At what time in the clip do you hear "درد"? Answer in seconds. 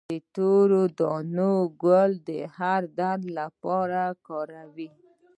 2.99-3.23